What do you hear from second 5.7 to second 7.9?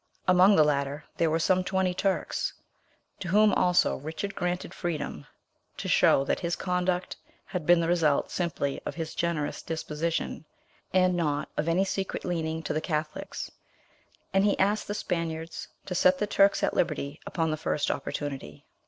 to show that his conduct had been the